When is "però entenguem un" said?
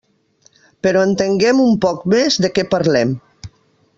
0.85-1.77